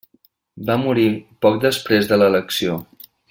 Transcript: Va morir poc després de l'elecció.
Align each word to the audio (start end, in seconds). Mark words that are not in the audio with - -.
Va 0.69 0.77
morir 0.83 1.05
poc 1.47 1.61
després 1.67 2.09
de 2.13 2.19
l'elecció. 2.23 2.81